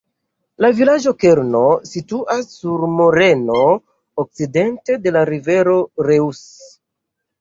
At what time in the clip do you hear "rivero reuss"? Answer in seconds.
5.33-6.43